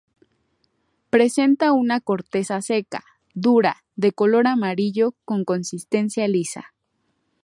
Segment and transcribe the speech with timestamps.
[1.11, 3.03] Presenta una corteza seca,
[3.35, 6.73] dura, de color amarillo con consistencia lisa.